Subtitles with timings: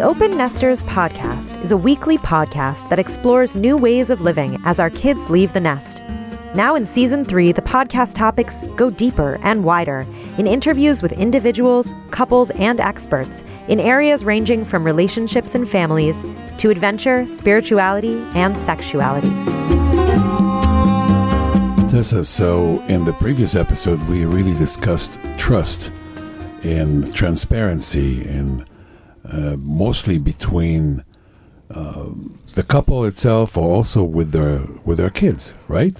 [0.00, 4.80] The Open Nesters podcast is a weekly podcast that explores new ways of living as
[4.80, 6.02] our kids leave the nest.
[6.54, 10.06] Now in season three, the podcast topics go deeper and wider
[10.38, 16.24] in interviews with individuals, couples, and experts in areas ranging from relationships and families
[16.56, 19.28] to adventure, spirituality, and sexuality.
[21.92, 25.92] Tessa, so in the previous episode, we really discussed trust
[26.62, 28.64] and transparency and
[29.24, 31.04] uh, mostly between
[31.70, 32.08] uh,
[32.54, 35.92] the couple itself or also with their with their kids, right?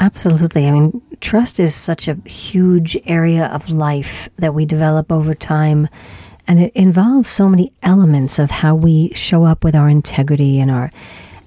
[0.00, 0.66] Absolutely.
[0.66, 5.88] I mean, trust is such a huge area of life that we develop over time.
[6.46, 10.70] And it involves so many elements of how we show up with our integrity and
[10.70, 10.90] our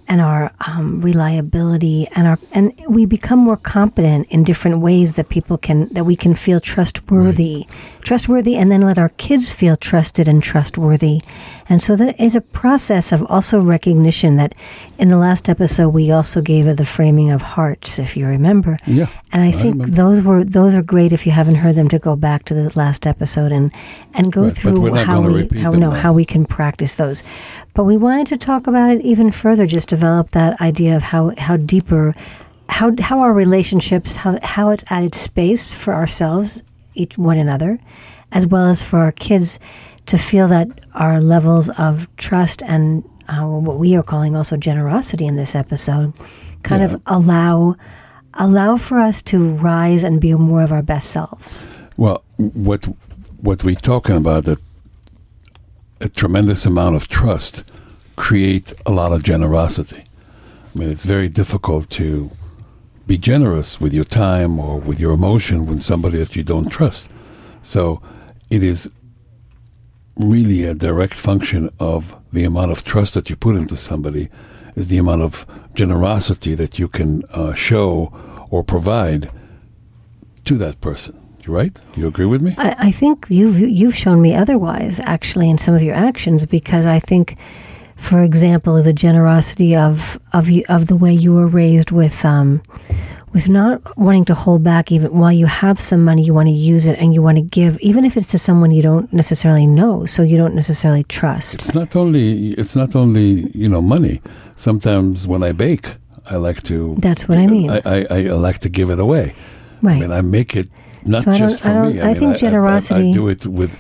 [0.08, 5.30] and our um, reliability and our and we become more competent in different ways that
[5.30, 8.02] people can that we can feel trustworthy right.
[8.02, 11.22] trustworthy and then let our kids feel trusted and trustworthy
[11.70, 14.56] and so that is a process of also recognition that
[15.00, 18.78] in the last episode we also gave it the framing of hearts if you remember.
[18.86, 21.90] Yeah and i think I those were those are great if you haven't heard them
[21.90, 23.74] to go back to the last episode and
[24.14, 27.24] and go right, through how we how no how we can practice those.
[27.74, 31.34] But we wanted to talk about it even further, just develop that idea of how,
[31.38, 32.16] how deeper,
[32.70, 36.64] how, how our relationships, how, how it's added space for ourselves,
[36.96, 37.80] each one another,
[38.32, 39.60] as well as for our kids
[40.08, 45.26] to feel that our levels of trust and uh, what we are calling also generosity
[45.26, 46.14] in this episode
[46.64, 46.96] kind yeah.
[46.96, 47.76] of allow
[48.40, 51.68] allow for us to rise and be more of our best selves.
[51.98, 52.86] Well, what
[53.42, 54.60] what we're talking about that
[56.00, 57.64] a tremendous amount of trust
[58.16, 60.04] create a lot of generosity.
[60.74, 62.32] I mean, it's very difficult to
[63.08, 67.10] be generous with your time or with your emotion when somebody that you don't trust.
[67.62, 68.02] So
[68.50, 68.92] it is
[70.20, 74.30] really a direct function of the amount of trust that you put into somebody
[74.76, 78.12] is the amount of generosity that you can uh, show
[78.50, 79.30] or provide
[80.46, 81.80] to that person right?
[81.96, 82.56] You agree with me?
[82.58, 86.86] I, I think you've you've shown me otherwise, actually, in some of your actions, because
[86.86, 87.38] I think,
[87.96, 92.26] for example, the generosity of of you, of the way you were raised with.
[92.26, 92.62] Um,
[93.34, 96.54] with not wanting to hold back even while you have some money you want to
[96.54, 99.68] use it and you want to give even if it's to someone you don't necessarily
[99.68, 104.22] know so you don't necessarily trust it's not only it's not only you know money
[104.56, 108.60] sometimes when i bake i like to that's what i mean i, I, I like
[108.60, 109.36] to give it away
[109.82, 110.70] right i mean i make it
[111.08, 112.02] not so just for me.
[112.02, 112.96] I, I mean, think generosity.
[112.96, 113.78] I, I, I, do it with.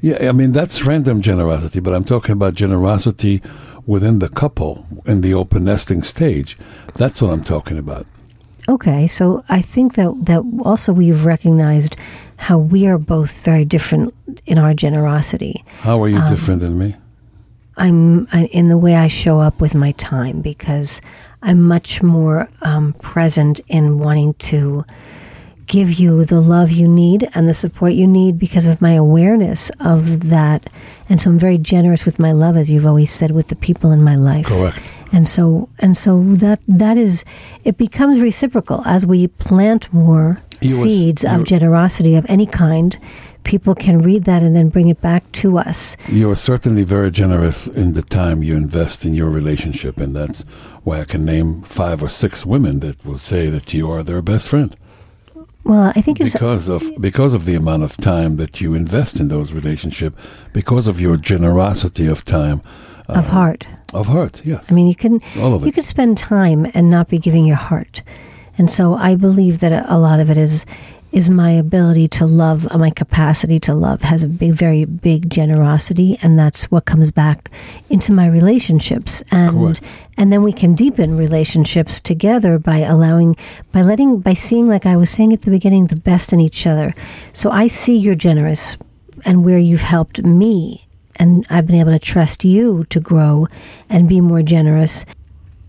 [0.00, 3.40] Yeah, I mean that's random generosity, but I'm talking about generosity
[3.86, 6.58] within the couple in the open nesting stage.
[6.94, 8.06] That's what I'm talking about.
[8.68, 11.96] Okay, so I think that that also we've recognized
[12.38, 14.14] how we are both very different
[14.46, 15.64] in our generosity.
[15.80, 16.96] How are you um, different than me?
[17.76, 21.00] I'm in the way I show up with my time because
[21.42, 24.84] I'm much more um, present in wanting to
[25.66, 29.70] give you the love you need and the support you need because of my awareness
[29.80, 30.70] of that.
[31.08, 33.90] And so I'm very generous with my love, as you've always said, with the people
[33.90, 34.46] in my life.
[34.46, 34.92] Correct.
[35.14, 37.24] And so and so that that is
[37.62, 42.98] it becomes reciprocal as we plant more you seeds of generosity of any kind.
[43.44, 45.96] People can read that and then bring it back to us.
[46.08, 50.42] You are certainly very generous in the time you invest in your relationship, and that's
[50.82, 54.22] why I can name five or six women that will say that you are their
[54.22, 54.74] best friend.
[55.62, 59.20] Well, I think it's because of because of the amount of time that you invest
[59.20, 60.16] in those relationships,
[60.52, 62.62] because of your generosity of time,
[63.08, 64.42] of uh, heart, of heart.
[64.44, 67.44] Yes, I mean you can all of you could spend time and not be giving
[67.44, 68.02] your heart,
[68.58, 70.66] and so I believe that a lot of it is
[71.14, 75.30] is my ability to love, uh, my capacity to love has a big, very big
[75.30, 77.52] generosity, and that's what comes back
[77.88, 79.22] into my relationships.
[79.30, 79.90] And Correct.
[80.18, 83.36] and then we can deepen relationships together by allowing,
[83.70, 86.66] by letting, by seeing, like I was saying at the beginning, the best in each
[86.66, 86.92] other.
[87.32, 88.76] So I see you're generous,
[89.24, 90.83] and where you've helped me,
[91.16, 93.46] and I've been able to trust you to grow
[93.88, 95.04] and be more generous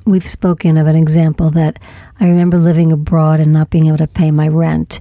[0.05, 1.79] we've spoken of an example that
[2.19, 4.99] I remember living abroad and not being able to pay my rent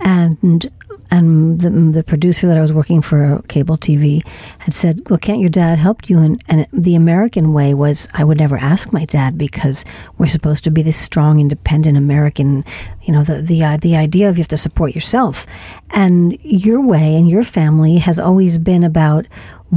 [0.00, 0.70] and
[1.10, 4.26] and the, the producer that I was working for cable TV
[4.58, 8.24] had said, "Well, can't your dad help you?" And, and the American way was, I
[8.24, 9.84] would never ask my dad because
[10.18, 12.64] we're supposed to be this strong, independent American.
[13.02, 15.46] You know, the the uh, the idea of you have to support yourself,
[15.90, 19.26] and your way and your family has always been about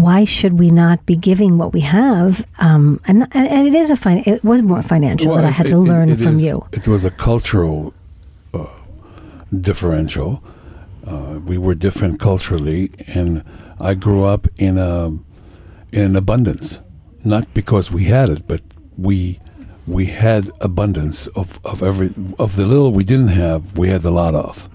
[0.01, 2.45] why should we not be giving what we have?
[2.59, 5.65] Um, and, and it is a fin- it was more financial well, that I had
[5.67, 6.65] it, to learn it, it from is, you.
[6.71, 7.93] It was a cultural
[9.61, 10.43] differential.
[11.05, 13.43] Uh, we were different culturally, and
[13.79, 15.17] I grew up in a
[15.91, 16.81] in abundance,
[17.23, 18.61] not because we had it, but
[18.97, 19.39] we
[19.87, 23.77] we had abundance of, of every of the little we didn't have.
[23.77, 24.69] We had a lot of.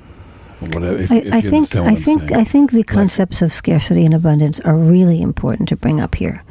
[0.64, 2.40] If, I, if I think I think saying.
[2.40, 6.42] I think the concepts of scarcity and abundance are really important to bring up here,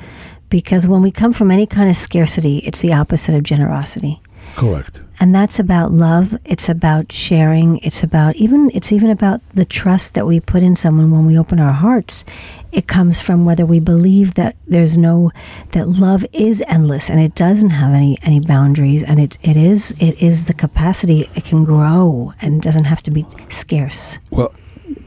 [0.50, 4.22] because when we come from any kind of scarcity, it's the opposite of generosity,
[4.56, 5.04] correct.
[5.20, 6.36] and that's about love.
[6.46, 7.78] It's about sharing.
[7.80, 11.38] It's about even it's even about the trust that we put in someone when we
[11.38, 12.26] open our hearts.
[12.72, 15.32] It comes from whether we believe that there's no
[15.70, 19.94] that love is endless and it doesn't have any any boundaries, and it it is
[20.00, 24.20] it is the capacity it can grow and doesn't have to be scarce.
[24.30, 24.54] Well,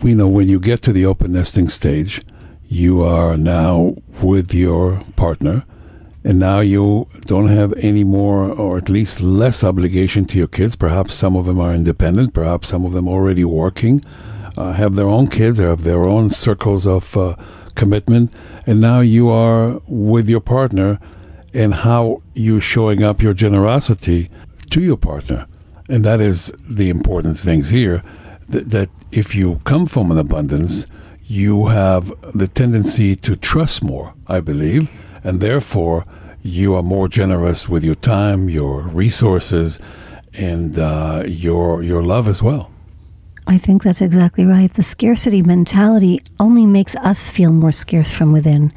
[0.03, 2.21] we know when you get to the open nesting stage,
[2.69, 5.65] you are now with your partner,
[6.25, 10.75] and now you don't have any more, or at least less obligation to your kids.
[10.75, 14.03] Perhaps some of them are independent, perhaps some of them already working,
[14.57, 17.37] uh, have their own kids, or have their own circles of uh,
[17.75, 18.33] commitment,
[18.67, 20.99] and now you are with your partner,
[21.53, 24.29] and how you showing up your generosity
[24.71, 25.47] to your partner.
[25.89, 28.03] And that is the important things here
[28.49, 30.87] that, that if you come from an abundance,
[31.27, 34.91] you have the tendency to trust more, I believe,
[35.25, 36.05] and therefore
[36.43, 39.81] you are more generous with your time, your resources,
[40.35, 42.71] and uh, your your love as well.
[43.47, 44.73] I think that's exactly right.
[44.73, 48.73] The scarcity mentality only makes us feel more scarce from within,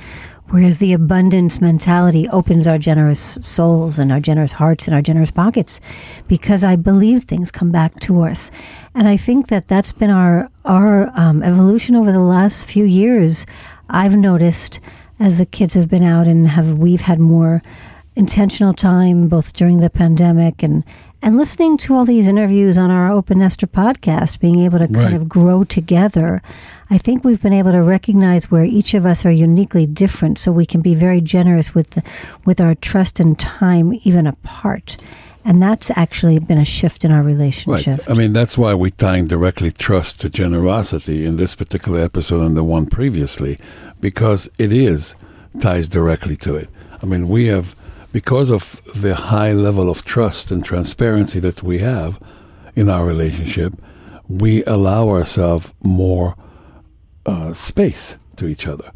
[0.49, 5.31] whereas the abundance mentality opens our generous souls and our generous hearts and our generous
[5.31, 5.79] pockets
[6.27, 8.51] because I believe things come back to us.
[8.93, 13.45] And I think that that's been our, our um, evolution over the last few years.
[13.89, 14.81] I've noticed
[15.19, 17.61] as the kids have been out and have we've had more
[18.15, 20.83] intentional time both during the pandemic and
[21.19, 24.97] and listening to all these interviews on our Open Nester podcast, being able to kind
[24.97, 25.13] Right.
[25.13, 26.43] of grow together,
[26.91, 30.51] I think we've been able to recognize where each of us are uniquely different, so
[30.51, 32.03] we can be very generous with the,
[32.45, 34.95] with our trust and time, even apart.
[35.47, 37.99] And that's actually been a shift in our relationship.
[37.99, 38.09] Right.
[38.09, 42.57] I mean, that's why we tying directly trust to generosity in this particular episode and
[42.57, 43.57] the one previously,
[44.01, 45.15] because it is
[45.61, 46.69] ties directly to it.
[47.01, 47.77] I mean, we have,
[48.11, 52.21] because of the high level of trust and transparency that we have
[52.75, 53.73] in our relationship,
[54.27, 56.35] we allow ourselves more
[57.25, 58.91] uh, space to each other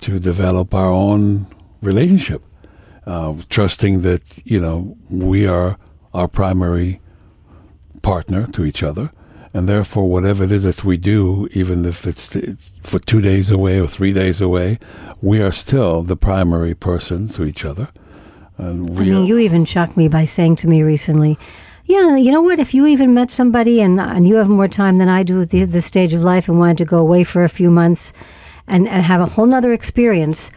[0.00, 1.46] to develop our own
[1.82, 2.42] relationship,
[3.06, 5.78] uh, trusting that you know we are
[6.14, 7.00] our primary
[8.02, 9.10] partner to each other,
[9.52, 13.50] and therefore whatever it is that we do, even if it's, it's for two days
[13.50, 14.78] away or three days away,
[15.20, 17.88] we are still the primary person to each other.
[18.56, 21.36] And I mean, you even shocked me by saying to me recently,
[21.86, 22.60] "Yeah, you know what?
[22.60, 25.50] If you even met somebody and and you have more time than I do at
[25.50, 28.12] the, this stage of life and wanted to go away for a few months,
[28.68, 30.52] and and have a whole nother experience,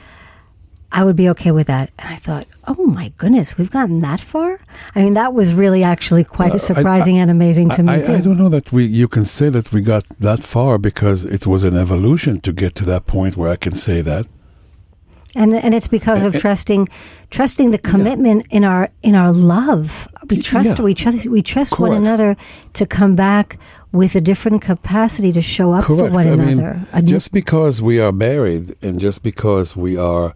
[1.00, 4.20] I would be okay with that." And I thought, "Oh my goodness, we've gotten that
[4.34, 4.50] far."
[4.96, 8.00] I mean, that was really actually quite Uh, I- surprising and amazing to me I,
[8.06, 8.16] too.
[8.18, 11.44] I don't know that we you can say that we got that far because it
[11.54, 14.26] was an evolution to get to that point where I can say that.
[15.42, 16.84] and and it's because of Uh, uh, trusting
[17.38, 20.86] trusting the commitment in our in our love we trust yeah.
[20.88, 22.30] we trust we trust one another
[22.80, 23.48] to come back
[24.00, 27.96] with a different capacity to show up for one I another mean, just because we
[28.06, 30.28] are married and just because we are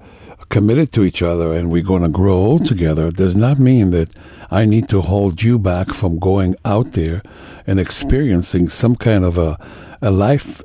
[0.51, 4.10] committed to each other and we're going to grow old together does not mean that
[4.51, 7.24] I need to hold you back from going out there
[7.65, 9.58] and experiencing some kind of a,
[10.01, 10.62] a life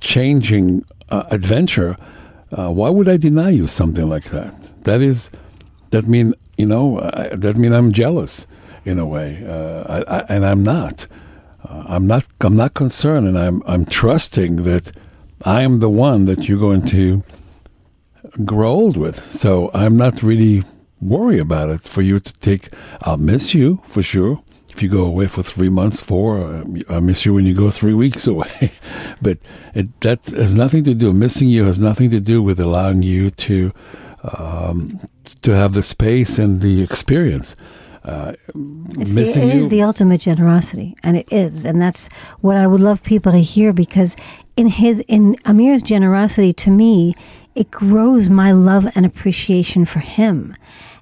[0.00, 1.96] changing uh, adventure.
[2.50, 4.54] Uh, why would I deny you something like that?
[4.84, 5.30] That is,
[5.90, 8.46] that mean you know, I, that mean I'm jealous
[8.84, 11.06] in a way, uh, I, I, and I'm not.
[11.64, 12.26] Uh, I'm not.
[12.40, 13.62] I'm not concerned, and I'm.
[13.66, 14.92] I'm trusting that
[15.44, 17.22] I am the one that you're going to
[18.44, 19.24] grow old with.
[19.30, 20.62] So I'm not really
[21.00, 21.80] worried about it.
[21.80, 22.68] For you to take,
[23.02, 24.42] I'll miss you for sure.
[24.72, 27.94] If you go away for three months, four, I miss you when you go three
[27.94, 28.72] weeks away.
[29.20, 29.38] but
[29.74, 31.12] it, that has nothing to do.
[31.12, 33.72] Missing you has nothing to do with allowing you to
[34.36, 35.00] um,
[35.42, 37.56] to have the space and the experience.
[38.04, 39.68] Uh, missing it is you.
[39.68, 42.08] the ultimate generosity, and it is, and that's
[42.40, 44.16] what I would love people to hear because
[44.56, 47.14] in his in Amir's generosity to me,
[47.60, 50.54] it grows my love and appreciation for him.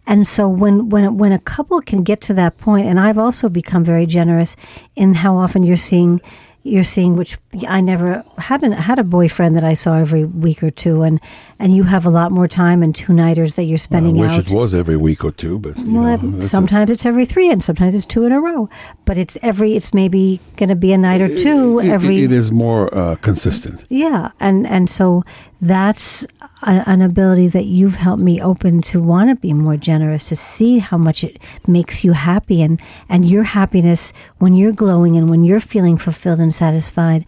[0.06, 3.48] And so when when when a couple can get to that point, and I've also
[3.48, 4.56] become very generous
[4.94, 6.20] in how often you're seeing
[6.62, 10.62] you're seeing which I never had an, had a boyfriend that I saw every week
[10.62, 11.20] or two, and
[11.58, 14.32] and you have a lot more time and two nighters that you're spending I wish
[14.38, 14.46] out.
[14.46, 17.94] it was every week or two, but Well, know, sometimes it's every three, and sometimes
[17.94, 18.68] it's two in a row.
[19.04, 19.70] But it's every.
[19.76, 22.22] It's maybe going to be a night or two It- it- every.
[22.25, 23.84] it is more uh, consistent.
[23.90, 25.22] yeah, and and so
[25.60, 26.25] that's
[26.62, 30.36] a, an ability that you've helped me open to want to be more generous, to
[30.36, 35.30] see how much it makes you happy, and and your happiness when you're glowing and
[35.30, 37.25] when you're feeling fulfilled and satisfied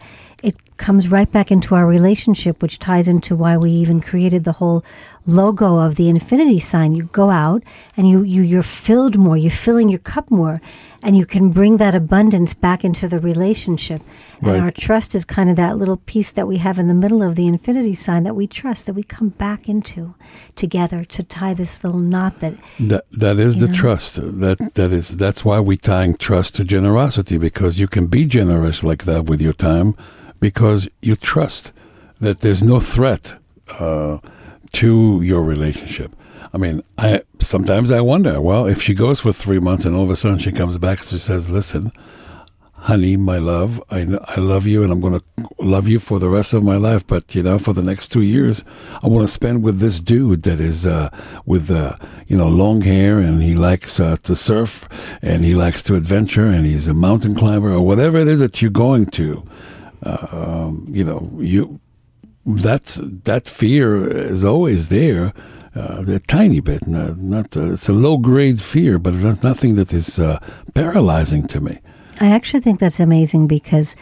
[0.79, 4.83] comes right back into our relationship, which ties into why we even created the whole
[5.27, 6.95] logo of the infinity sign.
[6.95, 7.61] You go out
[7.95, 10.59] and you, you you're filled more, you're filling your cup more,
[11.03, 14.01] and you can bring that abundance back into the relationship.
[14.41, 14.59] And Right.
[14.61, 17.35] our trust is kind of that little piece that we have in the middle of
[17.35, 20.15] the infinity sign that we trust, that we come back into
[20.55, 23.73] together to tie this little knot that That that is the Yeah.
[23.81, 24.15] trust.
[24.39, 28.83] That that is that's why we tying trust to generosity because you can be generous
[28.83, 29.93] like that with your time
[30.39, 31.73] because you trust
[32.19, 33.35] that there's no threat
[33.79, 34.19] uh,
[34.73, 36.15] to your relationship.
[36.53, 38.41] I mean, I sometimes I wonder.
[38.41, 40.99] Well, if she goes for three months and all of a sudden she comes back
[40.99, 41.91] and she says, "Listen,
[42.81, 46.29] honey, my love, I, I love you and I'm going to love you for the
[46.29, 47.05] rest of my life.
[47.05, 48.63] But, you know, for the next two years,
[49.03, 51.09] I want to spend with this dude that is, uh,
[51.45, 51.95] with, uh,
[52.27, 54.87] you know, long hair and he likes uh, to surf
[55.21, 58.61] and he likes to adventure and he's a mountain climber or whatever it is that
[58.61, 59.45] you're going to.
[60.03, 61.79] Um, you know, you,
[62.45, 65.33] that's, that fear is always there.
[65.75, 69.75] Uh, a tiny bit, not, not uh, it's a low grade fear, but it's nothing
[69.75, 70.39] that is uh,
[70.73, 71.79] paralyzing to me.
[72.19, 73.95] I actually think that's amazing because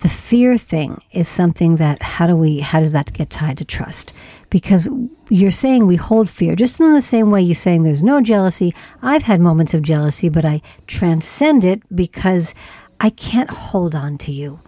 [0.00, 3.64] the fear thing is something that how do we how does that get tied to
[3.64, 4.12] trust?
[4.48, 4.88] Because
[5.28, 8.72] you're saying we hold fear just in the same way you're saying there's no jealousy.
[9.02, 12.54] I've had moments of jealousy, but I transcend it because
[13.00, 14.60] I can't hold on to you.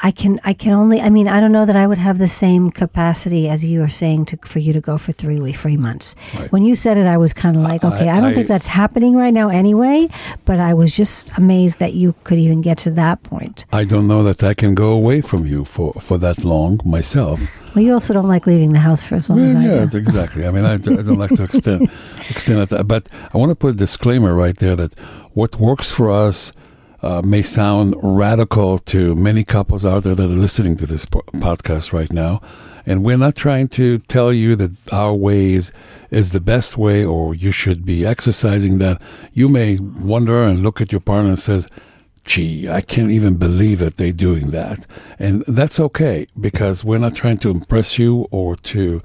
[0.00, 2.28] I can I can only I mean I don't know that I would have the
[2.28, 5.76] same capacity as you are saying to for you to go for three week three
[5.76, 6.16] months.
[6.36, 6.50] Right.
[6.50, 8.66] When you said it, I was kind of like, okay, I, don't I- think that's
[8.66, 10.08] happening right now anyway.
[10.44, 13.66] But I was just amazed that you could even get to that point.
[13.72, 17.40] I don't know that I can go away from you for, for that long myself.
[17.74, 19.84] Well, you also don't like leaving the house for as long as Well, I yeah,
[19.86, 19.98] do.
[19.98, 20.46] exactly.
[20.46, 21.88] I mean, I, I don't like to extend
[22.30, 24.92] extend it, but I want to put a disclaimer right there that
[25.34, 26.52] what works for us
[27.04, 31.20] uh, may sound radical to many couples out there that are listening to this po-
[31.34, 32.40] podcast right now,
[32.86, 35.70] and we're not trying to tell you that our way is,
[36.10, 39.02] is the best way or you should be exercising that.
[39.34, 41.68] You may wonder and look at your partner and says,
[42.26, 44.86] gee, I can't even believe that they're doing that.
[45.18, 49.02] And that's okay because we're not trying to impress you or to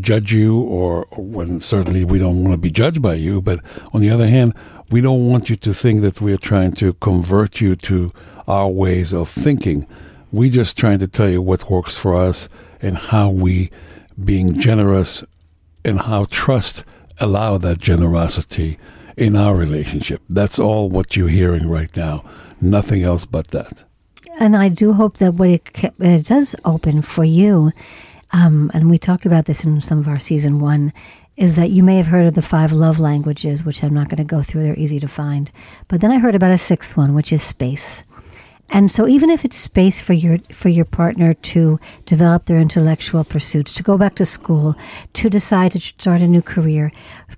[0.00, 3.40] judge you or, or when certainly we don't want to be judged by you.
[3.40, 3.60] But
[3.94, 4.52] on the other hand,
[4.90, 8.12] we don't want you to think that we're trying to convert you to
[8.46, 9.86] our ways of thinking.
[10.32, 12.48] We're just trying to tell you what works for us
[12.80, 13.70] and how we
[14.22, 15.24] being generous
[15.84, 16.84] and how trust
[17.20, 18.78] allow that generosity
[19.16, 20.22] in our relationship.
[20.28, 22.24] That's all what you're hearing right now.
[22.60, 23.84] Nothing else but that.
[24.40, 27.72] And I do hope that what it, it does open for you,
[28.32, 30.92] um, and we talked about this in some of our season one,
[31.38, 34.18] is that you may have heard of the five love languages, which I'm not going
[34.18, 34.64] to go through.
[34.64, 35.52] They're easy to find.
[35.86, 38.02] But then I heard about a sixth one, which is space.
[38.70, 43.24] And so even if it's space for your for your partner to develop their intellectual
[43.24, 44.76] pursuits, to go back to school,
[45.14, 46.92] to decide to start a new career,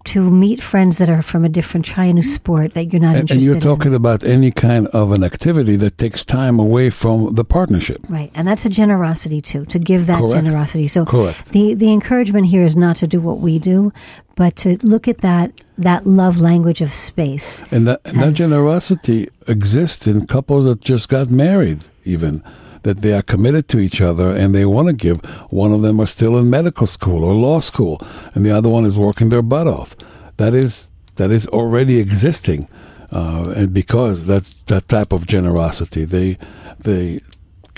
[0.05, 2.31] to meet friends that are from a different, try a new mm-hmm.
[2.31, 3.61] sport that you're not And, and you're in.
[3.61, 8.01] talking about any kind of an activity that takes time away from the partnership.
[8.09, 10.35] Right, and that's a generosity too, to give that Correct.
[10.35, 10.89] generosity.
[10.89, 11.53] So Correct.
[11.53, 13.93] the the encouragement here is not to do what we do,
[14.41, 17.63] but to look at that that love language of space.
[17.71, 22.43] And that, and that generosity exists in couples that just got married, even.
[22.85, 25.19] That they are committed to each other and they want to give.
[25.51, 28.01] One of them are still in medical school or law school,
[28.35, 29.95] and the other one is working their butt off.
[30.39, 32.67] That is that is already existing,
[33.13, 36.39] uh, and because that's that type of generosity, they
[36.79, 37.21] they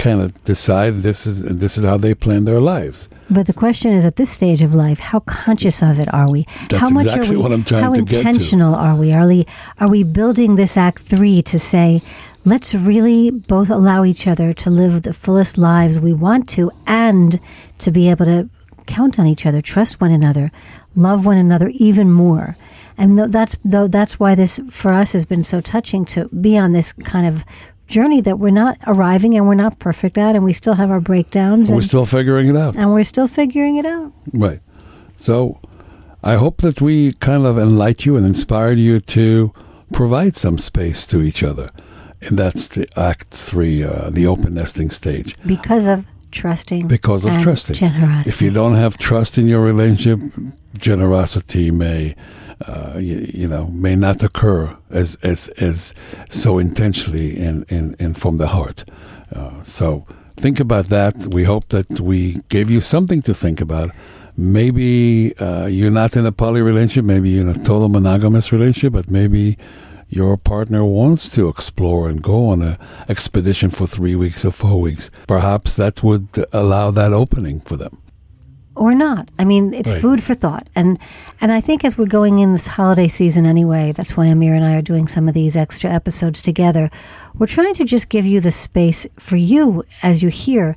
[0.02, 3.08] kind of decide this is this is how they plan their lives.
[3.30, 6.44] But the question is, at this stage of life, how conscious of it are we?
[6.68, 7.42] That's how much exactly are we?
[7.42, 9.12] what I'm trying how to intentional are we?
[9.12, 9.46] Are we
[9.78, 12.02] are we building this Act Three to say,
[12.44, 17.40] let's really both allow each other to live the fullest lives we want to, and
[17.78, 18.50] to be able to
[18.86, 20.50] count on each other, trust one another,
[20.96, 22.56] love one another even more.
[22.98, 26.72] And that's though that's why this for us has been so touching to be on
[26.72, 27.44] this kind of
[27.96, 31.00] journey that we're not arriving and we're not perfect at, and we still have our
[31.00, 32.76] breakdowns, And We're still figuring it out.
[32.76, 34.12] and we're still figuring it out.
[34.44, 34.60] Right.
[35.16, 35.58] So
[36.22, 39.52] I hope that we kind of enlighten you and inspired you to
[39.92, 41.68] provide some space to each other.
[42.28, 45.36] And that's the Act Three, uh, the open nesting stage.
[45.46, 47.76] because of trusting Because of trusting.
[47.76, 50.20] generosity If you don't have trust in your relationship,
[50.78, 52.14] generosity may,
[52.66, 55.94] uh, you, you know, may not occur as as as
[56.30, 58.84] so intentionally and and, and from the heart.
[59.34, 61.28] Uh, so think about that.
[61.32, 63.90] We hope that we gave you something to think about,
[64.36, 68.92] maybe uh, you're not in a poly relationship, maybe you're in a total monogamous relationship,
[68.92, 69.56] but maybe
[70.08, 72.78] your partner wants to explore and go on a
[73.08, 75.10] expedition for three weeks or four weeks.
[75.26, 78.01] Perhaps that would allow that opening for them.
[78.74, 79.28] Or not.
[79.38, 80.00] I mean, it's Right.
[80.00, 80.66] food for thought.
[80.74, 80.98] And
[81.40, 84.64] and I think as we're going in this holiday season anyway, that's why Amir and
[84.64, 86.90] I are doing some of these extra episodes together.
[87.38, 90.74] We're trying to just give you the space for you as you hear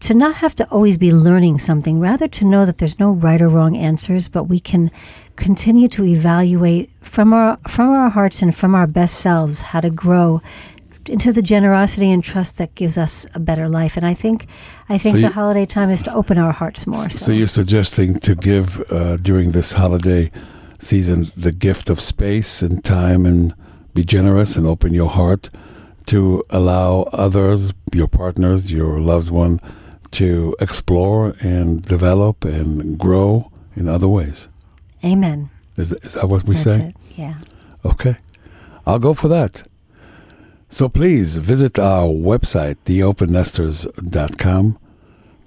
[0.00, 3.40] to not have to always be learning something, rather to know that there's no right
[3.40, 4.90] or wrong answers, but we can
[5.36, 9.90] continue to evaluate from our from our hearts and from our best selves how to
[9.90, 10.40] grow
[11.08, 13.96] into the generosity and trust that gives us a better life.
[13.96, 14.46] And I think
[14.88, 17.10] I think So the holiday time is to open our hearts more.
[17.10, 20.30] So you're suggesting to give uh, during this holiday
[20.78, 23.54] season the gift of space and time and
[23.94, 25.50] be generous and open your heart
[26.06, 29.60] to allow others, your partners, your loved one,
[30.10, 34.48] to explore and develop and grow in other ways.
[35.02, 35.50] Amen.
[35.76, 36.88] Is, is that what we That's say?
[36.88, 36.96] it.
[37.16, 37.38] Yeah.
[37.84, 38.16] Okay.
[38.86, 39.62] I'll go for that.
[40.74, 44.78] So please visit our website, theopennesters.com,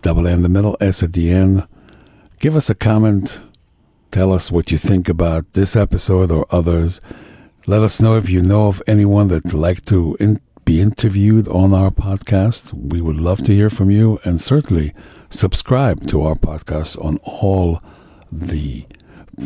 [0.02, 1.68] double in the middle, S at the end.
[2.40, 3.42] Give us a comment.
[4.10, 7.02] Tell us what you think about this episode or others.
[7.68, 11.74] Let us know if you know of anyone that'd like to in- be interviewed on
[11.74, 12.72] our podcast.
[12.74, 14.94] We would love to hear from you and certainly
[15.30, 17.82] subscribe to our podcast on all
[18.32, 18.86] the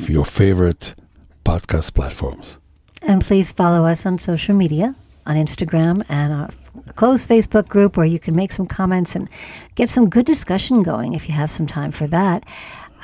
[0.08, 0.94] your favorite
[1.44, 2.60] podcast platforms.
[3.02, 4.94] And please follow us on social media
[5.25, 6.50] on Instagram and our
[6.96, 9.30] closed Facebook group where you can make some comments and
[9.75, 12.44] get some good discussion going if you have some time for that.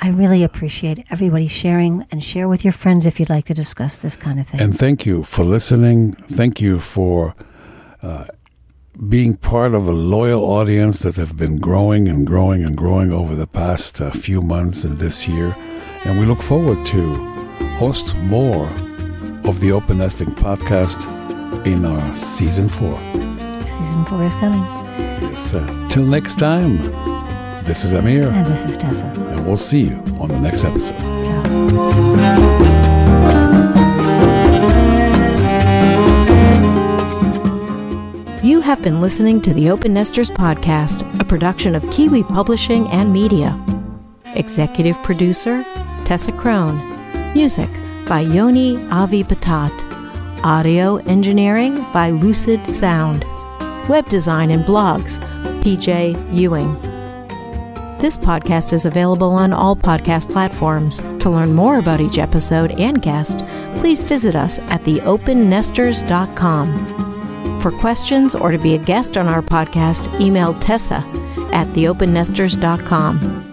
[0.00, 4.00] I really appreciate everybody sharing and share with your friends if you'd like to discuss
[4.00, 4.60] this kind of thing.
[4.60, 6.12] And thank you for listening.
[6.12, 7.34] Thank you for
[8.02, 8.26] uh,
[9.08, 13.34] being part of a loyal audience that have been growing and growing and growing over
[13.34, 15.56] the past uh, few months and this year.
[16.04, 17.14] And we look forward to
[17.78, 18.66] host more
[19.44, 21.06] of the Open Nesting podcast
[21.64, 22.96] in our season four.
[23.64, 24.62] Season four is coming.
[25.22, 25.54] Yes.
[25.54, 26.76] Uh, till next time,
[27.64, 29.06] this is Amir, And this is Tessa.
[29.06, 30.98] and we'll see you on the next episode.
[30.98, 32.68] Ciao.
[38.42, 43.12] You have been listening to the Open Nesters Podcast, a production of Kiwi Publishing and
[43.12, 43.58] Media.
[44.36, 45.64] Executive producer,
[46.04, 46.78] Tessa Crone.
[47.34, 47.68] Music
[48.06, 49.74] by Yoni Avi Patat.
[50.44, 53.24] Audio engineering by Lucid Sound.
[53.88, 55.18] Web design and blogs,
[55.62, 56.80] PJ Ewing.
[57.98, 60.98] This podcast is available on all podcast platforms.
[61.20, 63.40] To learn more about each episode and guest,
[63.80, 67.60] please visit us at theopennesters.com.
[67.60, 71.02] For questions or to be a guest on our podcast, email Tessa
[71.52, 73.47] at theopennesters.com.